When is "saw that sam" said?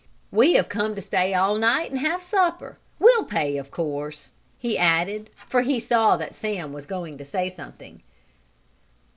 5.79-6.73